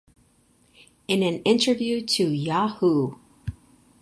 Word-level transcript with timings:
In 1.07 1.21
an 1.21 1.43
interview 1.43 2.03
to 2.07 2.23
Yahoo! 2.27 3.17